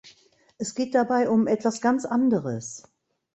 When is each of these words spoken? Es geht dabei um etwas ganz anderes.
Es 0.57 0.73
geht 0.73 0.95
dabei 0.95 1.29
um 1.29 1.45
etwas 1.45 1.79
ganz 1.79 2.05
anderes. 2.05 2.87